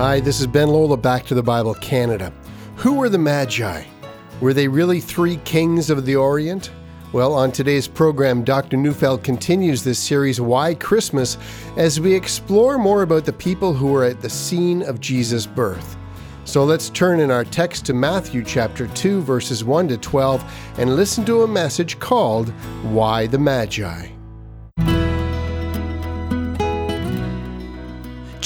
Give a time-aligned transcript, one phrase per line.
[0.00, 2.32] Hi, this is Ben Lola, Back to the Bible Canada.
[2.76, 3.84] Who were the Magi?
[4.40, 6.70] Were they really three kings of the Orient?
[7.12, 8.78] Well, on today's program, Dr.
[8.78, 11.36] Neufeld continues this series, Why Christmas,
[11.76, 15.98] as we explore more about the people who were at the scene of Jesus' birth.
[16.46, 20.96] So let's turn in our text to Matthew chapter 2, verses 1 to 12, and
[20.96, 22.48] listen to a message called
[22.84, 24.08] Why the Magi.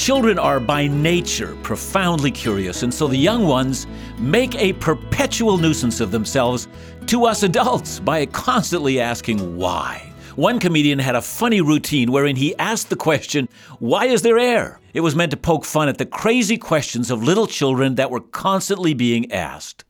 [0.05, 3.87] Children are by nature profoundly curious, and so the young ones
[4.19, 6.67] make a perpetual nuisance of themselves
[7.07, 10.13] to us adults by constantly asking why.
[10.35, 13.49] One comedian had a funny routine wherein he asked the question,
[13.79, 14.79] Why is there air?
[14.93, 18.21] It was meant to poke fun at the crazy questions of little children that were
[18.21, 19.85] constantly being asked.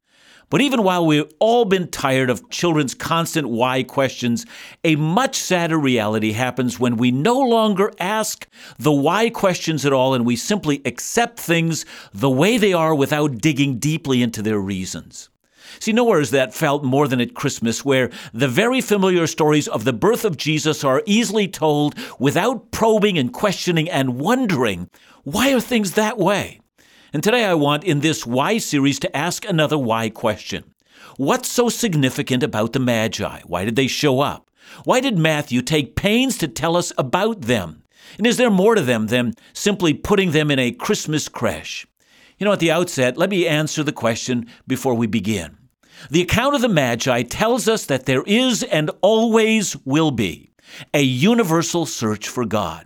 [0.56, 4.46] But even while we've all been tired of children's constant why questions,
[4.86, 8.48] a much sadder reality happens when we no longer ask
[8.80, 13.40] the why questions at all and we simply accept things the way they are without
[13.40, 15.28] digging deeply into their reasons.
[15.82, 19.84] See, nowhere is that felt more than at Christmas, where the very familiar stories of
[19.84, 24.90] the birth of Jesus are easily told without probing and questioning and wondering
[25.26, 26.62] why are things that way?
[27.16, 30.66] And today I want in this Why series to ask another why question.
[31.16, 33.40] What's so significant about the Magi?
[33.46, 34.52] Why did they show up?
[34.84, 37.84] Why did Matthew take pains to tell us about them?
[38.18, 41.88] And is there more to them than simply putting them in a Christmas creche?
[42.38, 45.56] You know, at the outset, let me answer the question before we begin.
[46.12, 50.50] The account of the Magi tells us that there is and always will be
[50.94, 52.86] a universal search for God.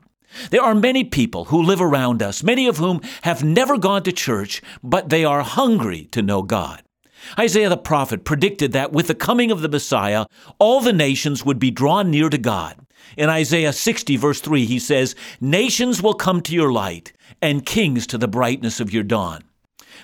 [0.51, 4.11] There are many people who live around us, many of whom have never gone to
[4.11, 6.83] church, but they are hungry to know God.
[7.37, 10.25] Isaiah the prophet predicted that with the coming of the Messiah,
[10.57, 12.79] all the nations would be drawn near to God.
[13.17, 18.07] In Isaiah 60, verse 3, he says, Nations will come to your light, and kings
[18.07, 19.43] to the brightness of your dawn.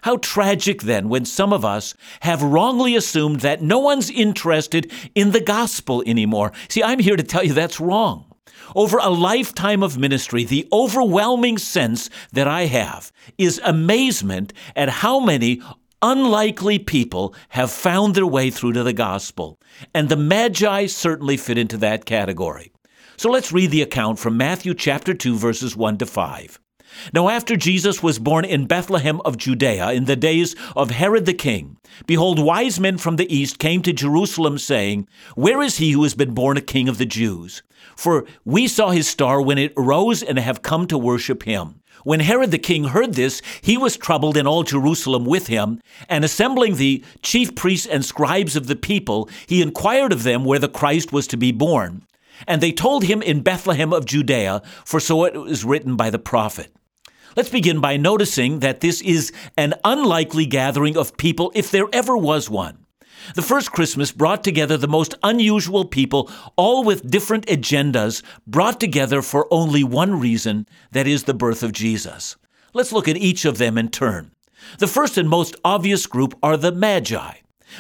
[0.01, 5.31] How tragic then when some of us have wrongly assumed that no one's interested in
[5.31, 6.51] the gospel anymore.
[6.67, 8.34] See, I'm here to tell you that's wrong.
[8.73, 15.19] Over a lifetime of ministry, the overwhelming sense that I have is amazement at how
[15.19, 15.61] many
[16.01, 19.59] unlikely people have found their way through to the gospel.
[19.93, 22.71] And the Magi certainly fit into that category.
[23.17, 26.59] So let's read the account from Matthew chapter 2, verses 1 to 5.
[27.13, 31.33] Now, after Jesus was born in Bethlehem of Judea in the days of Herod the
[31.33, 36.03] king, behold, wise men from the east came to Jerusalem, saying, Where is he who
[36.03, 37.63] has been born a king of the Jews?
[37.95, 41.81] For we saw his star when it arose and have come to worship him.
[42.03, 45.81] When Herod the king heard this, he was troubled, and all Jerusalem with him.
[46.07, 50.59] And assembling the chief priests and scribes of the people, he inquired of them where
[50.59, 52.03] the Christ was to be born.
[52.47, 56.19] And they told him in Bethlehem of Judea, for so it was written by the
[56.19, 56.71] prophet.
[57.35, 62.15] Let's begin by noticing that this is an unlikely gathering of people if there ever
[62.15, 62.85] was one.
[63.33, 69.21] The first Christmas brought together the most unusual people, all with different agendas, brought together
[69.21, 72.35] for only one reason that is, the birth of Jesus.
[72.73, 74.31] Let's look at each of them in turn.
[74.79, 77.33] The first and most obvious group are the Magi.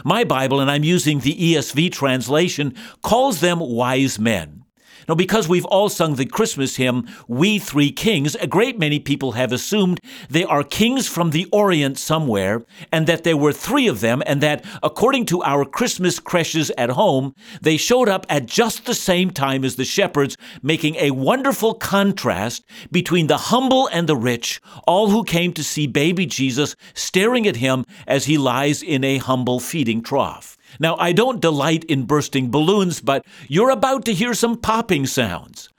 [0.03, 4.64] My Bible, and I'm using the ESV translation, calls them wise men.
[5.07, 9.33] Now, because we've all sung the Christmas hymn, We Three Kings, a great many people
[9.33, 9.99] have assumed
[10.29, 14.41] they are kings from the Orient somewhere, and that there were three of them, and
[14.41, 19.29] that, according to our Christmas creches at home, they showed up at just the same
[19.29, 25.09] time as the shepherds, making a wonderful contrast between the humble and the rich, all
[25.09, 29.59] who came to see baby Jesus staring at him as he lies in a humble
[29.59, 30.57] feeding trough.
[30.79, 35.69] Now, I don't delight in bursting balloons, but you're about to hear some popping sounds.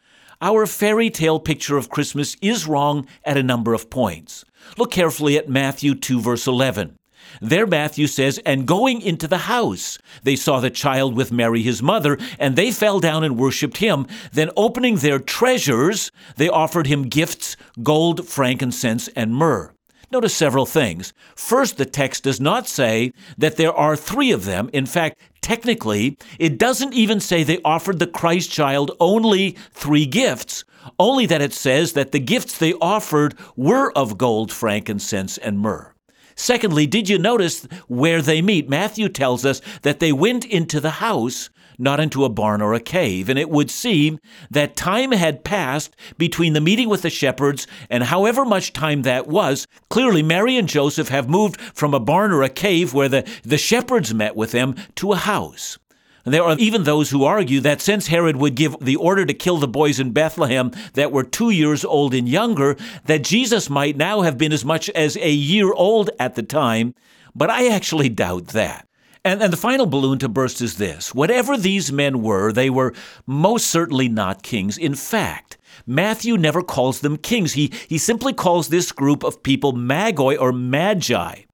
[0.40, 4.44] Our fairy tale picture of Christmas is wrong at a number of points.
[4.76, 6.96] Look carefully at Matthew 2, verse 11.
[7.40, 11.82] There, Matthew says, And going into the house, they saw the child with Mary his
[11.82, 14.06] mother, and they fell down and worshipped him.
[14.32, 19.72] Then, opening their treasures, they offered him gifts gold, frankincense, and myrrh.
[20.12, 21.12] Notice several things.
[21.34, 24.70] First, the text does not say that there are three of them.
[24.72, 30.64] In fact, technically, it doesn't even say they offered the Christ child only three gifts,
[30.98, 35.92] only that it says that the gifts they offered were of gold, frankincense, and myrrh.
[36.36, 38.68] Secondly, did you notice where they meet?
[38.68, 42.80] Matthew tells us that they went into the house not into a barn or a
[42.80, 43.28] cave.
[43.28, 44.18] And it would seem
[44.50, 49.26] that time had passed between the meeting with the shepherds and however much time that
[49.26, 49.66] was.
[49.88, 53.58] Clearly, Mary and Joseph have moved from a barn or a cave where the, the
[53.58, 55.78] shepherds met with them to a house.
[56.26, 59.32] And there are even those who argue that since Herod would give the order to
[59.32, 63.96] kill the boys in Bethlehem that were two years old and younger, that Jesus might
[63.96, 66.94] now have been as much as a year old at the time.
[67.32, 68.88] But I actually doubt that.
[69.26, 72.94] And, and the final balloon to burst is this whatever these men were, they were
[73.26, 74.78] most certainly not kings.
[74.78, 77.54] In fact, Matthew never calls them kings.
[77.54, 81.45] He, he simply calls this group of people magoi or magi.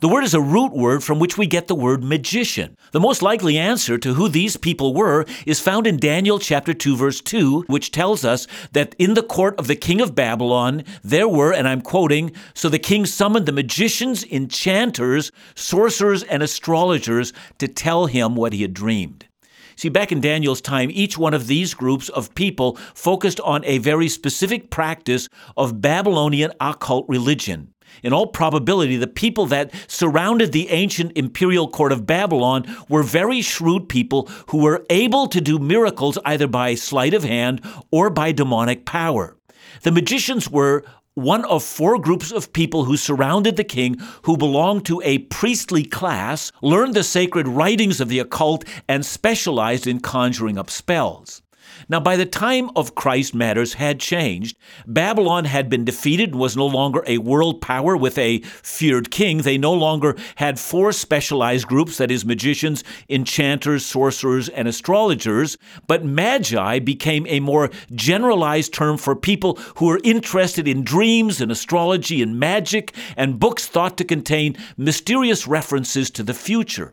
[0.00, 2.76] The word is a root word from which we get the word magician.
[2.92, 6.94] The most likely answer to who these people were is found in Daniel chapter 2
[6.94, 11.26] verse 2, which tells us that in the court of the king of Babylon there
[11.26, 17.66] were, and I'm quoting, so the king summoned the magicians, enchanters, sorcerers, and astrologers to
[17.66, 19.26] tell him what he had dreamed.
[19.74, 23.78] See, back in Daniel's time, each one of these groups of people focused on a
[23.78, 27.74] very specific practice of Babylonian occult religion.
[28.02, 33.42] In all probability, the people that surrounded the ancient imperial court of Babylon were very
[33.42, 38.32] shrewd people who were able to do miracles either by sleight of hand or by
[38.32, 39.36] demonic power.
[39.82, 44.86] The magicians were one of four groups of people who surrounded the king who belonged
[44.86, 50.56] to a priestly class, learned the sacred writings of the occult, and specialized in conjuring
[50.56, 51.42] up spells.
[51.90, 54.58] Now, by the time of Christ, matters had changed.
[54.86, 59.38] Babylon had been defeated and was no longer a world power with a feared king.
[59.38, 65.56] They no longer had four specialized groups that is, magicians, enchanters, sorcerers, and astrologers.
[65.86, 71.50] But magi became a more generalized term for people who were interested in dreams and
[71.50, 76.92] astrology and magic and books thought to contain mysterious references to the future.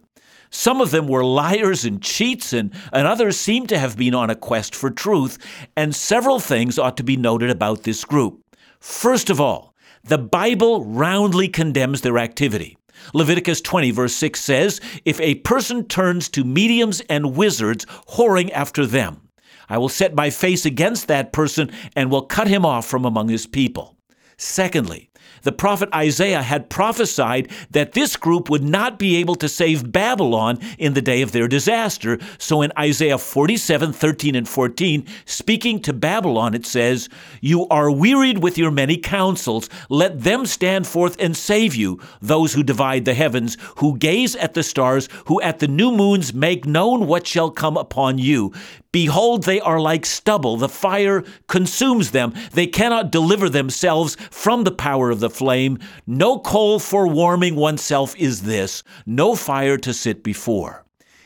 [0.56, 4.30] Some of them were liars and cheats, and, and others seem to have been on
[4.30, 5.38] a quest for truth.
[5.76, 8.42] And several things ought to be noted about this group.
[8.80, 9.76] First of all,
[10.06, 12.78] the Bible roundly condemns their activity.
[13.14, 18.86] Leviticus 20, verse 6 says, If a person turns to mediums and wizards, whoring after
[18.86, 19.28] them,
[19.68, 23.28] I will set my face against that person and will cut him off from among
[23.28, 23.98] his people.
[24.38, 25.10] Secondly,
[25.44, 30.60] the prophet Isaiah had prophesied that this group would not be able to save Babylon
[30.78, 32.20] in the day of their disaster.
[32.38, 37.10] So in Isaiah 47 13 and 14, speaking to Babylon, it says,
[37.42, 39.70] You are wearied with your many counsels.
[39.90, 44.54] Let them stand forth and save you, those who divide the heavens, who gaze at
[44.54, 48.52] the stars, who at the new moons make known what shall come upon you.
[48.96, 50.56] Behold, they are like stubble.
[50.56, 52.34] The fire consumes them.
[52.54, 55.80] They cannot deliver themselves from the power of the flame.
[56.08, 60.86] No coal for warming oneself is this, no fire to sit before.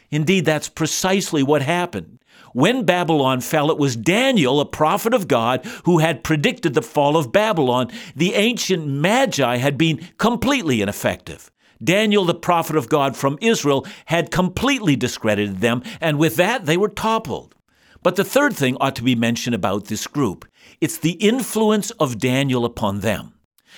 [0.09, 2.17] Indeed, that's precisely what happened.
[2.53, 7.17] When Babylon fell, it was Daniel, a prophet of God, who had predicted the fall
[7.17, 7.91] of Babylon.
[8.15, 11.51] The ancient Magi had been completely ineffective.
[11.83, 16.75] Daniel, the prophet of God from Israel, had completely discredited them, and with that they
[16.75, 17.53] were toppled.
[18.01, 20.45] But the third thing ought to be mentioned about this group
[20.79, 23.33] it's the influence of Daniel upon them.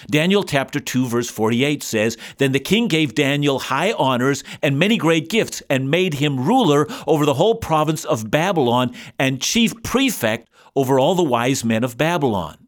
[0.09, 4.97] Daniel chapter 2 verse 48 says, Then the king gave Daniel high honors and many
[4.97, 10.49] great gifts and made him ruler over the whole province of Babylon and chief prefect
[10.75, 12.60] over all the wise men of Babylon.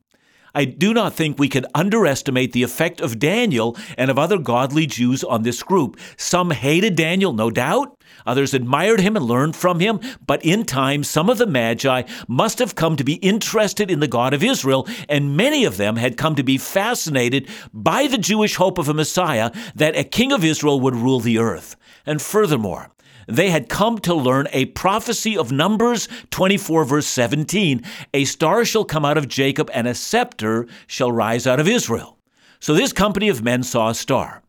[0.55, 4.85] I do not think we can underestimate the effect of Daniel and of other godly
[4.85, 5.99] Jews on this group.
[6.15, 7.97] Some hated Daniel, no doubt.
[8.27, 12.59] Others admired him and learned from him, but in time, some of the Magi must
[12.59, 16.17] have come to be interested in the God of Israel, and many of them had
[16.17, 20.43] come to be fascinated by the Jewish hope of a Messiah that a king of
[20.43, 21.75] Israel would rule the earth.
[22.05, 22.91] And furthermore,
[23.27, 28.85] they had come to learn a prophecy of Numbers 24, verse 17 A star shall
[28.85, 32.17] come out of Jacob, and a scepter shall rise out of Israel.
[32.59, 34.41] So this company of men saw a star.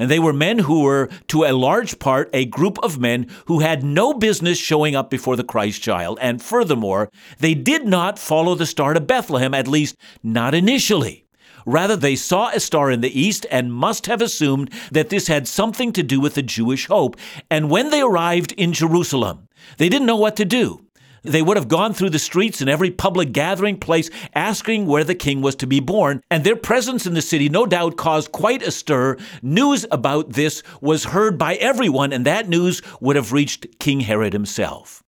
[0.00, 3.58] And they were men who were, to a large part, a group of men who
[3.58, 6.18] had no business showing up before the Christ child.
[6.22, 11.26] And furthermore, they did not follow the star to Bethlehem, at least not initially.
[11.66, 15.46] Rather, they saw a star in the east and must have assumed that this had
[15.46, 17.16] something to do with the Jewish hope.
[17.50, 19.48] And when they arrived in Jerusalem,
[19.78, 20.84] they didn't know what to do.
[21.22, 25.14] They would have gone through the streets and every public gathering place asking where the
[25.14, 28.62] king was to be born, and their presence in the city no doubt caused quite
[28.62, 29.18] a stir.
[29.42, 34.32] News about this was heard by everyone, and that news would have reached King Herod
[34.32, 35.02] himself.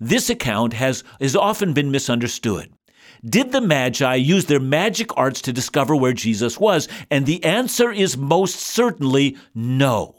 [0.00, 2.72] This account has, has often been misunderstood.
[3.24, 6.88] Did the Magi use their magic arts to discover where Jesus was?
[7.10, 10.14] And the answer is most certainly no.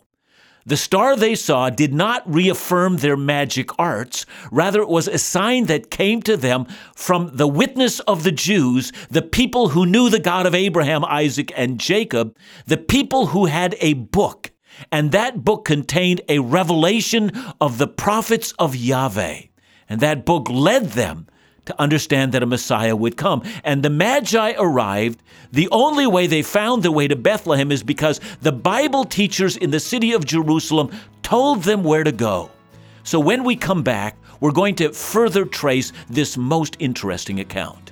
[0.66, 4.26] The star they saw did not reaffirm their magic arts.
[4.52, 8.92] Rather, it was a sign that came to them from the witness of the Jews,
[9.10, 12.38] the people who knew the God of Abraham, Isaac, and Jacob,
[12.68, 14.52] the people who had a book.
[14.92, 19.42] And that book contained a revelation of the prophets of Yahweh.
[19.90, 21.26] And that book led them
[21.66, 23.44] to understand that a Messiah would come.
[23.64, 25.22] And the Magi arrived.
[25.52, 29.72] The only way they found their way to Bethlehem is because the Bible teachers in
[29.72, 30.92] the city of Jerusalem
[31.24, 32.52] told them where to go.
[33.04, 37.92] So when we come back, we're going to further trace this most interesting account.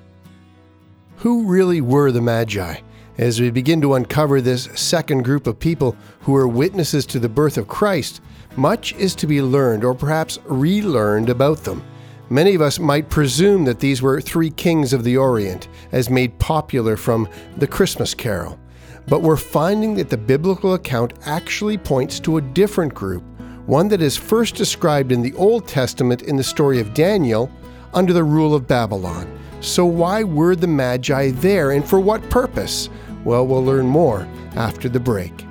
[1.18, 2.82] Who really were the Magi?
[3.18, 7.28] As we begin to uncover this second group of people who were witnesses to the
[7.28, 8.22] birth of Christ,
[8.56, 11.84] much is to be learned or perhaps relearned about them.
[12.30, 16.38] Many of us might presume that these were three kings of the Orient, as made
[16.40, 18.60] popular from the Christmas carol.
[19.08, 23.24] But we're finding that the biblical account actually points to a different group,
[23.66, 27.50] one that is first described in the Old Testament in the story of Daniel
[27.94, 29.40] under the rule of Babylon.
[29.62, 32.90] So, why were the Magi there and for what purpose?
[33.24, 35.47] Well, we'll learn more after the break.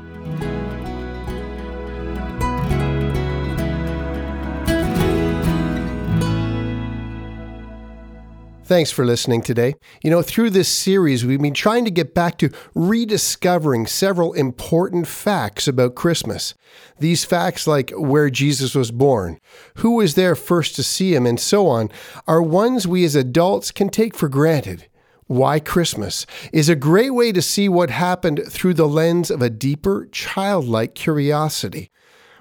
[8.66, 9.76] Thanks for listening today.
[10.02, 15.06] You know, through this series, we've been trying to get back to rediscovering several important
[15.06, 16.52] facts about Christmas.
[16.98, 19.38] These facts, like where Jesus was born,
[19.76, 21.90] who was there first to see him, and so on,
[22.26, 24.88] are ones we as adults can take for granted.
[25.28, 29.48] Why Christmas is a great way to see what happened through the lens of a
[29.48, 31.92] deeper, childlike curiosity.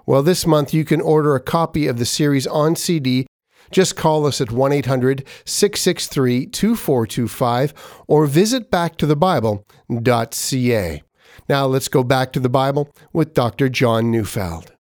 [0.08, 3.27] Well, this month you can order a copy of the series on CD
[3.72, 11.03] just call us at 1 800 663 2425 or visit backtothebible.ca.
[11.48, 13.69] Now let's go back to the Bible with Dr.
[13.69, 14.74] John Neufeld.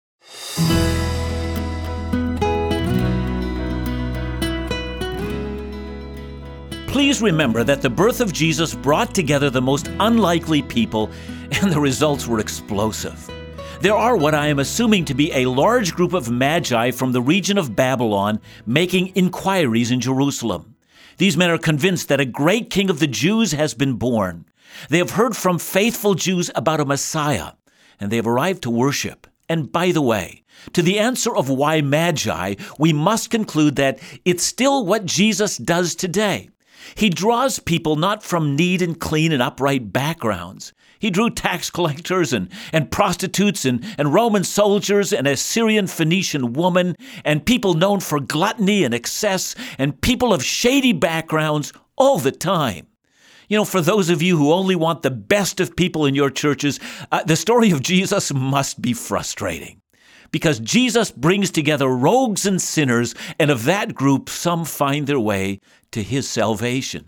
[6.92, 11.08] Please remember that the birth of Jesus brought together the most unlikely people,
[11.62, 13.30] and the results were explosive.
[13.82, 17.20] There are what I am assuming to be a large group of magi from the
[17.20, 20.76] region of Babylon making inquiries in Jerusalem.
[21.18, 24.44] These men are convinced that a great king of the Jews has been born.
[24.88, 27.54] They have heard from faithful Jews about a Messiah,
[27.98, 29.26] and they have arrived to worship.
[29.48, 34.44] And by the way, to the answer of why magi, we must conclude that it's
[34.44, 36.50] still what Jesus does today.
[36.94, 40.72] He draws people not from neat and clean and upright backgrounds.
[41.02, 46.52] He drew tax collectors and, and prostitutes and, and Roman soldiers and a Syrian Phoenician
[46.52, 46.94] woman
[47.24, 52.86] and people known for gluttony and excess and people of shady backgrounds all the time.
[53.48, 56.30] You know, for those of you who only want the best of people in your
[56.30, 56.78] churches,
[57.10, 59.80] uh, the story of Jesus must be frustrating.
[60.30, 65.58] Because Jesus brings together rogues and sinners, and of that group, some find their way
[65.90, 67.06] to his salvation.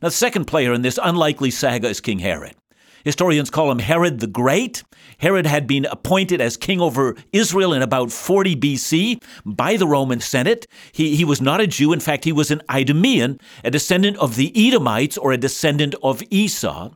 [0.00, 2.54] Now, the second player in this unlikely saga is King Herod.
[3.04, 4.82] Historians call him Herod the Great.
[5.18, 10.20] Herod had been appointed as king over Israel in about 40 BC by the Roman
[10.20, 10.66] Senate.
[10.90, 11.92] He, he was not a Jew.
[11.92, 16.22] In fact, he was an Idumean, a descendant of the Edomites or a descendant of
[16.30, 16.92] Esau.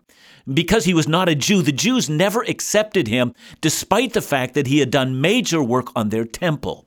[0.53, 4.67] Because he was not a Jew, the Jews never accepted him, despite the fact that
[4.67, 6.87] he had done major work on their temple.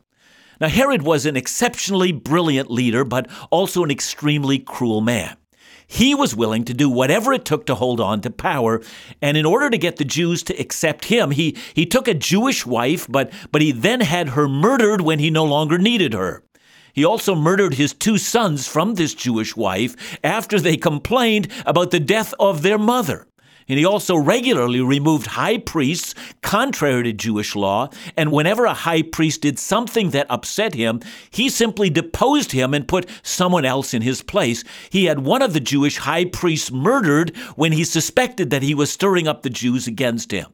[0.59, 5.37] Now, Herod was an exceptionally brilliant leader, but also an extremely cruel man.
[5.91, 8.81] He was willing to do whatever it took to hold on to power.
[9.21, 12.65] And in order to get the Jews to accept him, he, he took a Jewish
[12.65, 16.43] wife, but, but he then had her murdered when he no longer needed her.
[16.93, 21.99] He also murdered his two sons from this Jewish wife after they complained about the
[21.99, 23.27] death of their mother.
[23.71, 27.89] And he also regularly removed high priests, contrary to Jewish law.
[28.17, 30.99] And whenever a high priest did something that upset him,
[31.29, 34.65] he simply deposed him and put someone else in his place.
[34.89, 38.91] He had one of the Jewish high priests murdered when he suspected that he was
[38.91, 40.47] stirring up the Jews against him.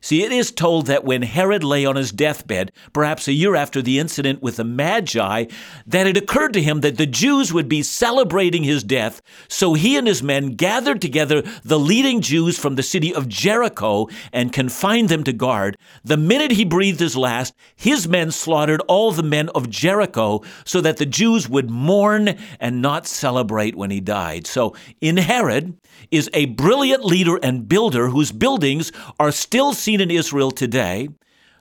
[0.00, 3.82] See, it is told that when Herod lay on his deathbed, perhaps a year after
[3.82, 5.46] the incident with the Magi,
[5.86, 9.20] that it occurred to him that the Jews would be celebrating his death.
[9.48, 14.08] So he and his men gathered together the leading Jews from the city of Jericho
[14.32, 15.76] and confined them to guard.
[16.04, 20.80] The minute he breathed his last, his men slaughtered all the men of Jericho so
[20.80, 24.46] that the Jews would mourn and not celebrate when he died.
[24.46, 25.76] So in Herod
[26.10, 31.08] is a brilliant leader and builder whose buildings are still seen in Israel today,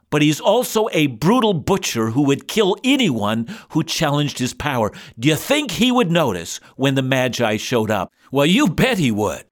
[0.09, 4.91] but he's also a brutal butcher who would kill anyone who challenged his power.
[5.17, 8.11] Do you think he would notice when the Magi showed up?
[8.29, 9.45] Well, you bet he would.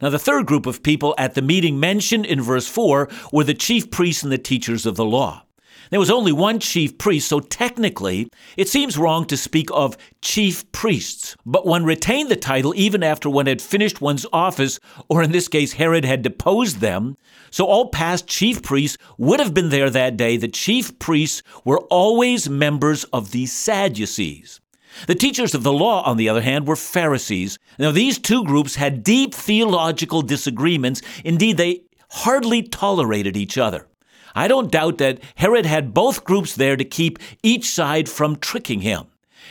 [0.00, 3.52] Now, the third group of people at the meeting mentioned in verse 4 were the
[3.52, 5.44] chief priests and the teachers of the law.
[5.92, 10.72] There was only one chief priest, so technically, it seems wrong to speak of chief
[10.72, 11.36] priests.
[11.44, 14.80] But one retained the title even after one had finished one's office,
[15.10, 17.18] or in this case, Herod had deposed them.
[17.50, 20.38] So all past chief priests would have been there that day.
[20.38, 24.62] The chief priests were always members of the Sadducees.
[25.06, 27.58] The teachers of the law, on the other hand, were Pharisees.
[27.78, 31.02] Now, these two groups had deep theological disagreements.
[31.22, 33.88] Indeed, they hardly tolerated each other.
[34.34, 38.80] I don't doubt that Herod had both groups there to keep each side from tricking
[38.80, 39.06] him.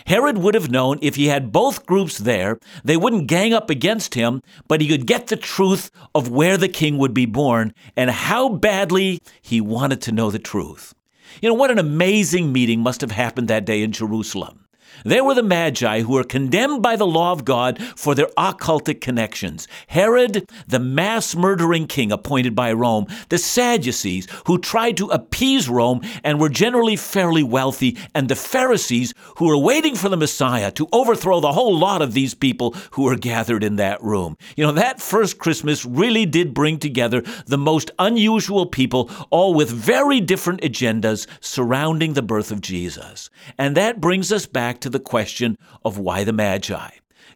[0.08, 4.16] Herod would have known if he had both groups there, they wouldn't gang up against
[4.16, 8.10] him, but he could get the truth of where the king would be born and
[8.10, 10.94] how badly he wanted to know the truth.
[11.42, 14.61] You know, what an amazing meeting must have happened that day in Jerusalem.
[15.04, 19.02] There were the Magi who were condemned by the law of God for their occultic
[19.02, 19.68] connections.
[19.88, 23.08] Herod, the mass murdering king appointed by Rome.
[23.30, 27.98] The Sadducees, who tried to appease Rome and were generally fairly wealthy.
[28.14, 32.14] And the Pharisees, who were waiting for the Messiah to overthrow the whole lot of
[32.14, 34.38] these people who were gathered in that room.
[34.56, 39.70] You know, that first Christmas really did bring together the most unusual people, all with
[39.70, 43.30] very different agendas surrounding the birth of Jesus.
[43.58, 46.90] And that brings us back to the question of why the Magi.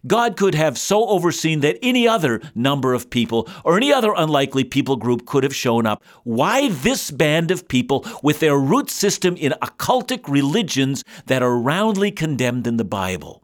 [0.06, 4.64] God could have so overseen that any other number of people or any other unlikely
[4.64, 6.04] people group could have shown up.
[6.22, 12.10] Why this band of people with their root system in occultic religions that are roundly
[12.12, 13.42] condemned in the Bible?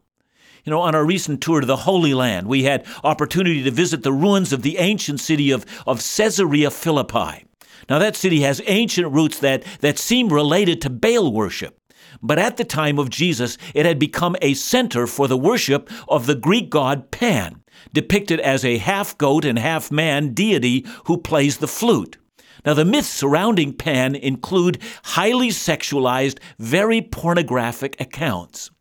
[0.63, 4.03] You know, on our recent tour to the Holy Land, we had opportunity to visit
[4.03, 7.45] the ruins of the ancient city of, of Caesarea Philippi.
[7.89, 11.77] Now, that city has ancient roots that, that seem related to Baal worship.
[12.23, 16.25] But at the time of Jesus, it had become a center for the worship of
[16.25, 17.61] the Greek god Pan,
[17.91, 22.17] depicted as a half goat and half man deity who plays the flute.
[22.65, 28.71] Now, the myths surrounding Pan include highly sexualized, very pornographic accounts.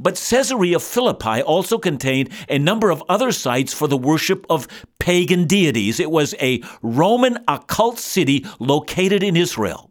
[0.00, 4.66] But Caesarea Philippi also contained a number of other sites for the worship of
[4.98, 6.00] pagan deities.
[6.00, 9.87] It was a Roman occult city located in Israel.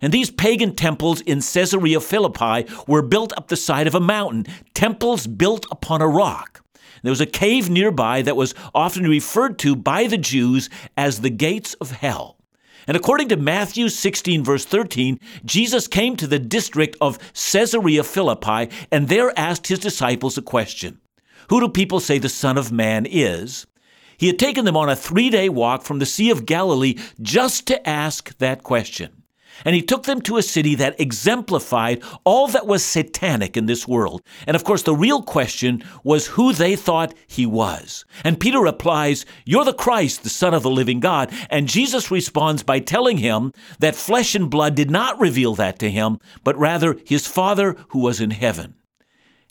[0.00, 4.46] And these pagan temples in Caesarea Philippi were built up the side of a mountain,
[4.74, 6.62] temples built upon a rock.
[7.02, 11.30] There was a cave nearby that was often referred to by the Jews as the
[11.30, 12.36] gates of hell.
[12.86, 18.70] And according to Matthew 16, verse 13, Jesus came to the district of Caesarea Philippi
[18.92, 21.00] and there asked his disciples a question
[21.48, 23.66] Who do people say the Son of Man is?
[24.18, 27.66] He had taken them on a three day walk from the Sea of Galilee just
[27.66, 29.15] to ask that question.
[29.64, 33.86] And he took them to a city that exemplified all that was satanic in this
[33.88, 34.22] world.
[34.46, 38.04] And of course, the real question was who they thought he was.
[38.24, 41.32] And Peter replies, You're the Christ, the Son of the living God.
[41.50, 45.90] And Jesus responds by telling him that flesh and blood did not reveal that to
[45.90, 48.74] him, but rather his Father who was in heaven.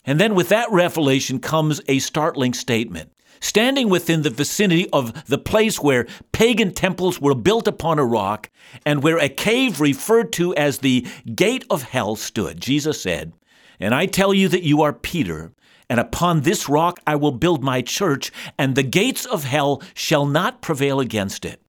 [0.04, 5.38] And then with that revelation comes a startling statement standing within the vicinity of the
[5.38, 8.50] place where pagan temples were built upon a rock
[8.84, 13.32] and where a cave referred to as the gate of hell stood, Jesus said,
[13.80, 15.52] And I tell you that you are Peter,
[15.88, 20.26] and upon this rock I will build my church, and the gates of hell shall
[20.26, 21.60] not prevail against it.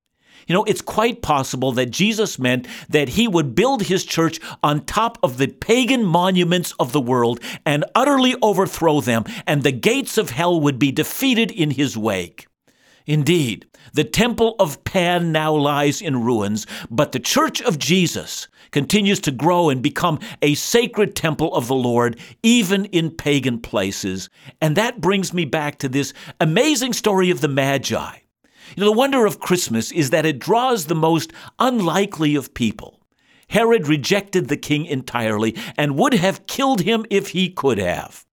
[0.47, 4.85] You know, it's quite possible that Jesus meant that he would build his church on
[4.85, 10.17] top of the pagan monuments of the world and utterly overthrow them, and the gates
[10.17, 12.47] of hell would be defeated in his wake.
[13.05, 19.19] Indeed, the temple of Pan now lies in ruins, but the church of Jesus continues
[19.21, 24.29] to grow and become a sacred temple of the Lord, even in pagan places.
[24.61, 28.17] And that brings me back to this amazing story of the Magi.
[28.75, 32.99] You know, the wonder of Christmas is that it draws the most unlikely of people.
[33.49, 38.25] Herod rejected the king entirely and would have killed him if he could have.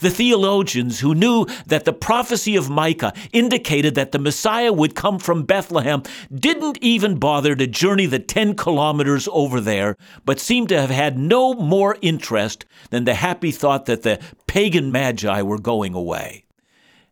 [0.00, 5.18] The theologians who knew that the prophecy of Micah indicated that the Messiah would come
[5.18, 6.02] from Bethlehem
[6.34, 11.18] didn't even bother to journey the 10 kilometers over there, but seemed to have had
[11.18, 16.44] no more interest than the happy thought that the pagan magi were going away.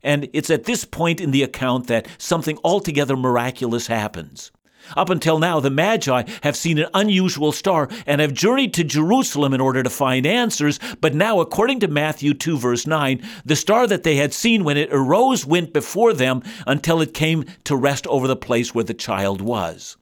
[0.02, 4.50] And it's at this point in the account that something altogether miraculous happens.
[4.96, 9.52] Up until now, the Magi have seen an unusual star and have journeyed to Jerusalem
[9.52, 10.80] in order to find answers.
[11.00, 14.76] But now, according to Matthew 2, verse 9, the star that they had seen when
[14.76, 18.94] it arose went before them until it came to rest over the place where the
[18.94, 19.96] child was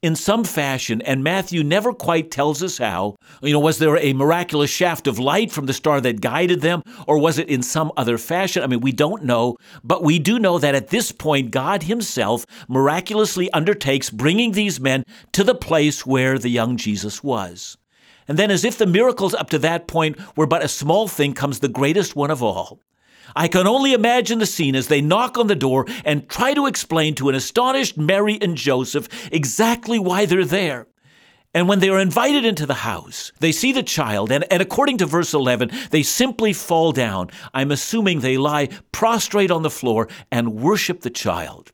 [0.00, 3.16] in some fashion, and Matthew never quite tells us how.
[3.42, 6.82] You know, was there a miraculous shaft of light from the star that guided them,
[7.08, 8.62] or was it in some other fashion?
[8.62, 12.46] I mean, we don't know, but we do know that at this point, God Himself
[12.68, 17.76] miraculously undertakes bringing these men to the place where the young Jesus was.
[18.28, 21.32] And then, as if the miracles up to that point were but a small thing,
[21.32, 22.80] comes the greatest one of all.
[23.34, 26.66] I can only imagine the scene as they knock on the door and try to
[26.66, 30.86] explain to an astonished Mary and Joseph exactly why they're there.
[31.54, 34.98] And when they are invited into the house, they see the child, and, and according
[34.98, 37.30] to verse 11, they simply fall down.
[37.54, 41.72] I'm assuming they lie prostrate on the floor and worship the child.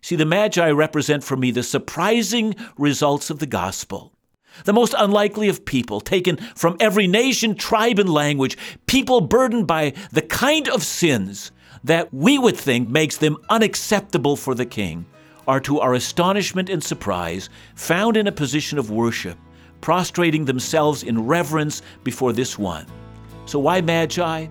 [0.00, 4.14] See, the Magi represent for me the surprising results of the gospel.
[4.64, 9.94] The most unlikely of people, taken from every nation, tribe, and language, people burdened by
[10.12, 11.52] the kind of sins
[11.84, 15.06] that we would think makes them unacceptable for the king,
[15.48, 19.38] are to our astonishment and surprise found in a position of worship,
[19.80, 22.86] prostrating themselves in reverence before this one.
[23.46, 24.46] So, why Magi?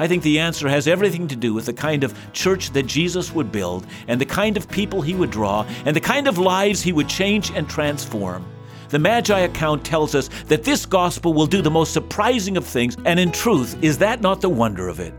[0.00, 3.32] I think the answer has everything to do with the kind of church that Jesus
[3.32, 6.80] would build, and the kind of people he would draw, and the kind of lives
[6.80, 8.46] he would change and transform.
[8.88, 12.96] The Magi account tells us that this gospel will do the most surprising of things,
[13.04, 15.12] and in truth, is that not the wonder of it?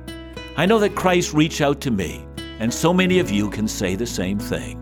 [0.58, 2.26] I know that Christ reached out to me,
[2.60, 4.78] and so many of you can say the same thing.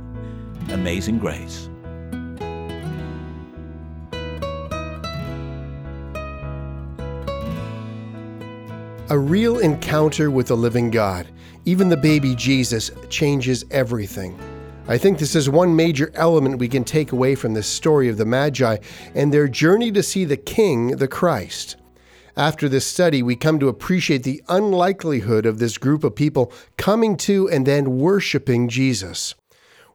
[0.71, 1.69] Amazing grace.
[9.09, 11.27] A real encounter with the living God,
[11.65, 14.39] even the baby Jesus, changes everything.
[14.89, 18.15] I think this is one major element we can take away from this story of
[18.15, 18.77] the Magi
[19.13, 21.75] and their journey to see the King, the Christ.
[22.37, 27.17] After this study, we come to appreciate the unlikelihood of this group of people coming
[27.17, 29.35] to and then worshiping Jesus.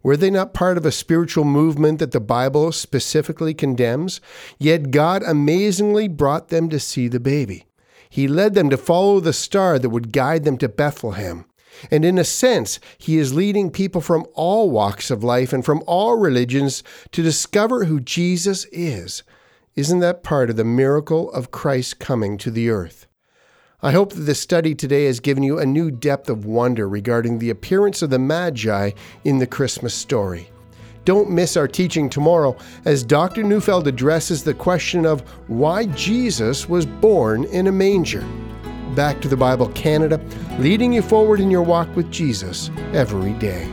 [0.02, 4.20] Were they not part of a spiritual movement that the Bible specifically condemns?
[4.59, 7.64] Yet God amazingly brought them to see the baby.
[8.11, 11.46] He led them to follow the star that would guide them to Bethlehem.
[11.90, 15.82] And in a sense, he is leading people from all walks of life and from
[15.87, 16.82] all religions
[17.12, 19.22] to discover who Jesus is.
[19.74, 23.06] Isn't that part of the miracle of Christ coming to the earth?
[23.85, 27.38] I hope that this study today has given you a new depth of wonder regarding
[27.38, 28.92] the appearance of the Magi
[29.24, 30.48] in the Christmas story.
[31.04, 33.42] Don't miss our teaching tomorrow as Dr.
[33.42, 38.24] Neufeld addresses the question of why Jesus was born in a manger.
[38.94, 40.20] Back to the Bible Canada,
[40.59, 43.66] leading you forward in your walk with Jesus every day.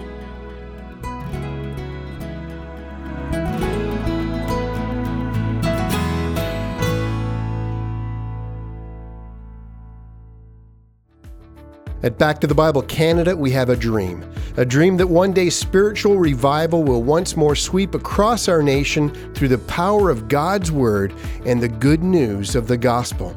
[12.02, 14.24] At Back to the Bible Canada, we have a dream.
[14.56, 19.50] A dream that one day spiritual revival will once more sweep across our nation through
[19.50, 21.14] the power of God's Word
[21.46, 23.36] and the good news of the gospel.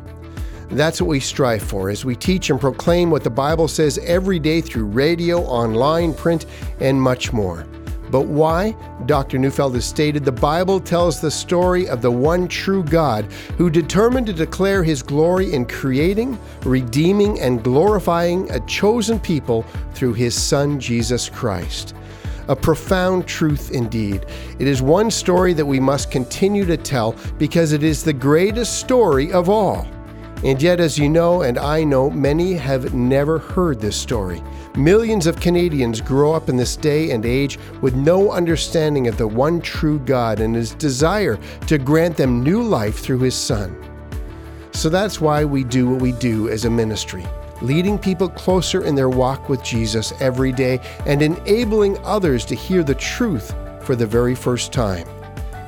[0.72, 4.38] That's what we strive for as we teach and proclaim what the Bible says every
[4.38, 6.46] day through radio, online, print,
[6.80, 7.66] and much more.
[8.10, 8.74] But why?
[9.04, 9.38] Dr.
[9.38, 13.26] Neufeld has stated the Bible tells the story of the one true God
[13.58, 20.14] who determined to declare his glory in creating, redeeming, and glorifying a chosen people through
[20.14, 21.94] his Son, Jesus Christ.
[22.48, 24.24] A profound truth indeed.
[24.58, 28.80] It is one story that we must continue to tell because it is the greatest
[28.80, 29.86] story of all.
[30.44, 34.42] And yet, as you know, and I know, many have never heard this story.
[34.76, 39.28] Millions of Canadians grow up in this day and age with no understanding of the
[39.28, 43.76] one true God and his desire to grant them new life through his Son.
[44.72, 47.24] So that's why we do what we do as a ministry,
[47.60, 52.82] leading people closer in their walk with Jesus every day and enabling others to hear
[52.82, 55.06] the truth for the very first time.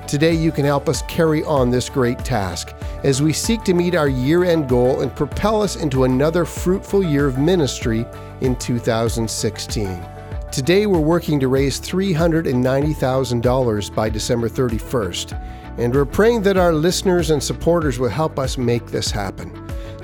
[0.09, 3.95] Today, you can help us carry on this great task as we seek to meet
[3.95, 8.07] our year end goal and propel us into another fruitful year of ministry
[8.41, 10.03] in 2016.
[10.51, 15.39] Today, we're working to raise $390,000 by December 31st,
[15.79, 19.53] and we're praying that our listeners and supporters will help us make this happen.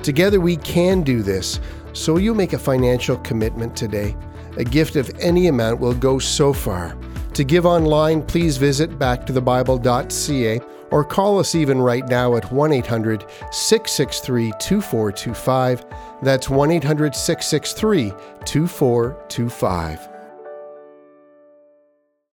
[0.03, 1.59] Together, we can do this,
[1.93, 4.15] so you make a financial commitment today.
[4.57, 6.95] A gift of any amount will go so far.
[7.33, 13.25] To give online, please visit backtothebible.ca or call us even right now at 1 800
[13.51, 15.85] 663 2425.
[16.21, 18.11] That's 1 800 663
[18.45, 20.10] 2425.